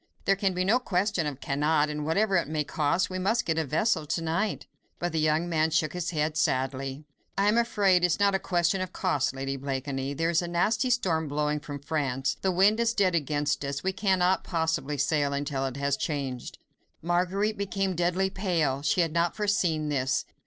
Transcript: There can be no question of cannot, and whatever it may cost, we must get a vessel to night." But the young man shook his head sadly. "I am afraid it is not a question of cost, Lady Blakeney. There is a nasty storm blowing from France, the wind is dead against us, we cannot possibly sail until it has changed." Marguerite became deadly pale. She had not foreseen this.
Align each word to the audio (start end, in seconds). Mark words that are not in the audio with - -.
There 0.25 0.35
can 0.35 0.55
be 0.55 0.65
no 0.65 0.79
question 0.79 1.27
of 1.27 1.41
cannot, 1.41 1.87
and 1.87 2.03
whatever 2.03 2.35
it 2.35 2.47
may 2.47 2.63
cost, 2.63 3.11
we 3.11 3.19
must 3.19 3.45
get 3.45 3.59
a 3.59 3.63
vessel 3.63 4.07
to 4.07 4.21
night." 4.23 4.65
But 4.97 5.11
the 5.11 5.19
young 5.19 5.47
man 5.47 5.69
shook 5.69 5.93
his 5.93 6.09
head 6.09 6.35
sadly. 6.35 7.05
"I 7.37 7.47
am 7.47 7.55
afraid 7.55 7.97
it 8.01 8.07
is 8.07 8.19
not 8.19 8.33
a 8.33 8.39
question 8.39 8.81
of 8.81 8.93
cost, 8.93 9.35
Lady 9.35 9.57
Blakeney. 9.57 10.15
There 10.15 10.31
is 10.31 10.41
a 10.41 10.47
nasty 10.47 10.89
storm 10.89 11.27
blowing 11.27 11.59
from 11.59 11.77
France, 11.83 12.35
the 12.41 12.51
wind 12.51 12.79
is 12.79 12.95
dead 12.95 13.13
against 13.13 13.63
us, 13.63 13.83
we 13.83 13.93
cannot 13.93 14.43
possibly 14.43 14.97
sail 14.97 15.33
until 15.33 15.67
it 15.67 15.77
has 15.77 15.95
changed." 15.95 16.57
Marguerite 17.03 17.55
became 17.59 17.95
deadly 17.95 18.31
pale. 18.31 18.81
She 18.81 19.01
had 19.01 19.13
not 19.13 19.35
foreseen 19.35 19.89
this. 19.89 20.25